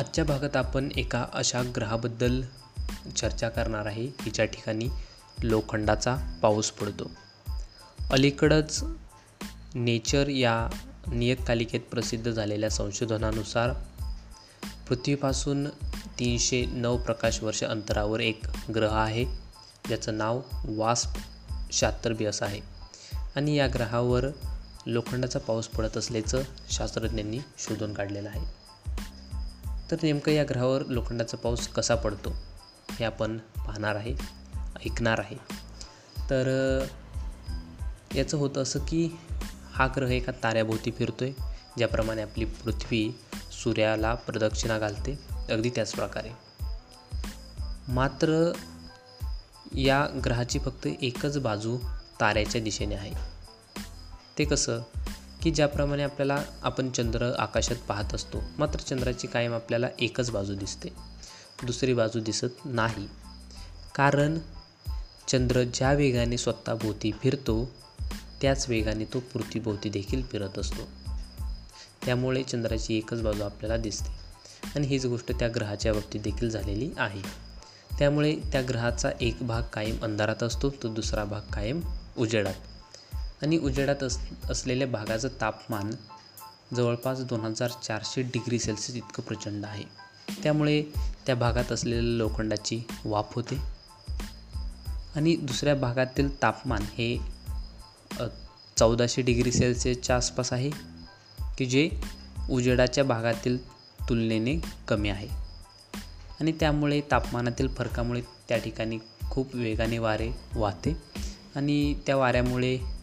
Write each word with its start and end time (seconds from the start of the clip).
आजच्या 0.00 0.24
भागात 0.24 0.56
आपण 0.56 0.88
एका 0.96 1.26
अशा 1.32 1.62
ग्रहाबद्दल 1.76 2.42
चर्चा 3.16 3.48
करणार 3.48 3.86
आहे 3.86 4.06
की 4.06 4.30
ज्या 4.30 4.44
ठिकाणी 4.44 4.88
लोखंडाचा 5.42 6.38
पाऊस 6.42 6.70
पडतो. 6.70 7.10
अलीकडंच 8.10 8.84
नेचर 9.74 10.28
या 10.28 10.68
नियतकालिकेत 11.06 11.80
प्रसिद्ध 11.80 12.30
झालेल्या 12.30 12.70
संशोधनानुसार 12.70 13.72
पृथ्वीपासून 14.88 15.68
तीनशे 16.18 16.66
नऊ 16.66 16.98
प्रकाश 16.98 17.42
वर्ष 17.42 17.64
अंतरावर 17.64 18.20
एक 18.20 18.40
ग्रह 18.74 18.94
आहे 18.94 19.24
ज्याचं 19.86 20.18
नाव 20.18 20.40
वास्प 20.64 21.08
शास्त्र 21.72 22.12
बी 22.12 22.24
असं 22.24 22.46
आहे. 22.46 22.60
आणि 23.36 23.54
या 23.54 23.68
ग्रहावर 23.68 24.24
लोखंडाचा 24.86 25.38
पाऊस 25.38 25.66
पडत 25.66 25.96
असल्याचं 25.96 26.42
शास्त्रज्ञांनी 26.70 27.38
शोधून 27.58 27.94
काढलेलं 27.94 28.28
आहे. 28.28 28.59
तर 29.90 29.96
नेमकं 30.02 30.32
या 30.32 30.44
ग्रहावर 30.48 30.84
लोखंडाचा 30.86 31.36
पाऊस 31.36 31.68
कसा 31.68 31.94
पडतो 31.94 32.36
हे 32.90 33.04
आपण 33.04 33.38
पाहणार 33.38 33.94
आहे 33.94 34.14
ऐकणार 34.86 35.18
आहे. 35.18 35.36
तर 36.30 36.84
याचं 38.14 38.36
होतं 38.36 38.62
असं 38.62 38.78
की 38.88 39.10
हा 39.72 39.86
ग्रह 39.86 40.10
एका 40.10 40.32
ताऱ्याभोवती 40.42 40.90
फिरतो 40.90 41.24
आहे 41.24 41.32
ज्याप्रमाणे 41.76 42.22
आपली 42.22 42.44
पृथ्वी 42.44 43.18
सूर्याला 43.52 44.14
प्रदक्षिणा 44.14 44.78
घालते 44.78 45.18
अगदी 45.50 45.70
त्याच 45.70 45.92
प्रकारे. 45.92 46.30
मात्र 47.88 48.52
या 49.74 50.06
ग्रहाची 50.24 50.58
फक्त 50.58 50.86
एकच 51.02 51.38
बाजू 51.38 51.78
ताऱ्याच्या 52.20 52.60
दिशेने 52.60 52.94
आहे. 52.94 53.12
ते 54.38 54.44
कसं? 54.44 54.80
की 55.42 55.50
ज्याप्रमाणे 55.50 56.02
आपल्याला 56.02 56.44
आपण 56.62 56.90
चंद्र 56.90 57.32
आकाशात 57.38 57.76
पाहत 57.88 58.14
असतो 58.14 58.38
मात्र 58.58 58.80
चंद्राची 58.80 59.26
कायम 59.26 59.54
आपल्याला 59.54 59.86
एकच 59.98 60.30
बाजू 60.30 60.54
दिसते. 60.54 60.88
दुसरी 61.62 61.94
बाजू 61.94 62.20
दिसत 62.20 62.64
नाही. 62.64 63.08
कारण 63.94 64.38
चंद्र 65.28 65.62
ज्या 65.62 65.92
वेगाने 65.92 66.38
स्वतःभोवती 66.38 67.10
फिरतो 67.12 67.70
त्याच 68.40 68.68
वेगाने 68.68 69.04
तो 69.04 69.20
पृथ्वीभोवती 69.20 69.88
देखील 69.88 70.22
फिरत 70.22 70.58
असतो. 70.58 70.82
त्यामुळे 72.04 72.42
चंद्राची 72.42 72.98
एकच 72.98 73.22
बाजू 73.22 73.42
आपल्याला 73.42 73.76
दिसते. 73.76 74.10
आणि 74.74 74.86
हीच 74.86 75.06
गोष्ट 75.06 75.32
त्या 75.38 75.48
ग्रहाच्या 75.48 75.92
बाबतीत 75.92 76.20
देखील 76.20 76.50
झालेली 76.50 76.90
आहे. 76.96 77.22
त्यामुळे 77.98 78.36
त्या 78.52 78.62
ग्रहाचा 78.68 79.10
एक 79.20 79.38
भाग 79.40 79.62
कायम 79.62 80.02
अंधारात 80.02 80.42
असतो 80.42 80.70
तर 80.70 80.88
दुसरा 80.88 81.24
भाग 81.24 81.40
कायम 81.40 81.80
उजेडात. 82.18 82.54
आणि 83.42 83.58
उजेडात 83.58 84.02
अस 84.02 84.18
असलेल्या 84.50 84.88
भागाचं 84.88 85.28
तापमान 85.40 85.90
जवळपास 86.76 87.20
दोन 87.20 87.40
हजार 87.40 87.70
चारशे 87.70 88.22
डिग्री 88.22 88.58
सेल्सिअस 88.58 88.96
इतकं 88.96 89.22
प्रचंड 89.22 89.64
आहे. 89.64 89.84
त्यामुळे 90.42 90.82
त्या 91.26 91.34
भागात 91.34 91.72
असलेल्या 91.72 92.02
लोखंडाची 92.02 92.80
वाफ 93.04 93.34
होते. 93.34 93.58
आणि 95.16 95.36
दुसऱ्या 95.36 95.74
भागातील 95.74 96.42
तापमान 96.42 96.82
हे 96.82 97.18
चौदाशे 98.76 99.22
डिग्री 99.22 99.52
सेल्सिअसच्या 99.52 100.16
आसपास 100.16 100.52
आहे 100.52 100.70
की 101.58 101.66
जे 101.66 101.90
उजेडाच्या 102.50 103.04
भागातील 103.04 103.70
तुलनेने 104.08 104.56
कमी 104.88 105.08
आहे. 105.08 105.28
आणि 106.40 106.52
त्यामुळे 106.52 107.00
तापमानातील 107.10 107.68
फरकामुळे 107.68 108.22
त्या 108.48 108.58
ठिकाणी 108.58 108.98
खूप 109.30 109.54
वेगाने 109.54 109.98
वारे 109.98 110.30
वाहते. 110.54 110.96
आणि 111.56 111.94
त्या 112.06 112.16
वाऱ्यामुळे 112.16 112.99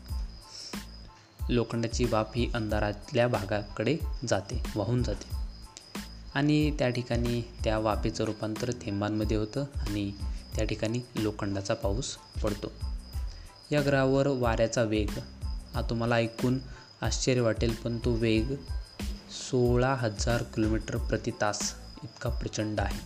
लोखंडाची 1.49 2.05
वाफ 2.05 2.31
ही 2.35 2.51
अंधारातल्या 2.55 3.27
भागाकडे 3.27 3.97
जाते 4.27 4.63
वाहून 4.75 5.03
जाते. 5.03 5.37
आणि 6.35 6.75
त्या 6.79 6.89
ठिकाणी 6.89 7.41
त्या 7.63 7.77
वाफेचं 7.77 8.23
रूपांतर 8.23 8.71
थेंबांमध्ये 8.71 9.37
होतं 9.37 9.65
आणि 9.75 10.11
त्या 10.55 10.65
ठिकाणी 10.65 10.99
लोखंडाचा 11.15 11.73
पाऊस 11.73 12.17
पडतो. 12.43 12.71
या 13.71 13.85
ग्रहावर 13.85 14.27
वाऱ्याचा 14.27 14.83
वेग 14.83 15.09
हा 15.75 15.81
तुम्हाला 15.89 16.15
ऐकून 16.15 16.59
आश्चर्य 17.01 17.41
वाटेल 17.41 17.73
पण 17.73 17.97
तो 17.97 18.11
वेग 18.11 18.55
सोळा 19.51 19.93
हजार 19.93 20.43
किलोमीटर 20.43 20.97
प्रति 20.97 21.31
तास 21.41 21.73
इतका 22.03 22.29
प्रचंड 22.29 22.79
आहे. 22.79 22.99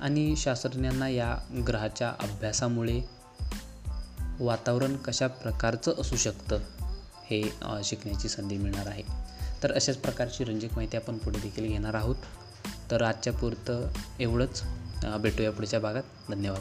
आणि 0.00 0.34
शास्त्रज्ञांना 0.36 1.08
या 1.08 1.36
ग्रहाच्या 1.68 2.08
अभ्यासामुळे 2.08 3.00
वातावरण 4.40 4.96
कशा 4.96 5.26
प्रकारचं 5.26 5.94
असू 5.98 6.16
शकतं? 6.16 6.58
हे 7.30 7.42
शिकण्याची 7.84 8.28
संधी 8.28 8.56
मिळणार 8.56 8.86
आहे. 8.86 9.02
तर 9.62 9.72
अशाच 9.72 9.96
प्रकारची 9.96 10.44
रंजक 10.44 10.68
माहिती 10.72 10.96
आपण 10.96 11.18
पुढे 11.18 11.38
देखील 11.38 11.66
घेणार 11.66 11.94
आहोत. 11.94 12.16
तर 12.90 13.02
आजच्या 13.02 13.32
पुरतं 13.32 13.88
एवढंच. 14.20 14.62
भेटूया 15.20 15.52
पुढच्या 15.52 15.80
भागात. 15.80 16.02
धन्यवाद. 16.30 16.60